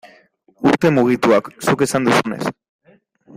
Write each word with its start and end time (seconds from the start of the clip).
Urte 0.69 0.91
mugituak, 0.95 1.51
zuk 1.67 1.85
esan 1.87 2.09
duzunez. 2.11 2.41